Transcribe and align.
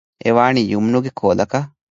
އެވާނީ 0.23 0.61
ޔުމްނުގެ 0.73 1.11
ކޯލަކަށް 1.19 1.67